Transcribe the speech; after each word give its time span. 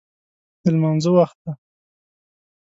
د 0.61 0.63
لمانځه 0.73 1.09
وخت 1.17 1.37
دی 1.43 1.51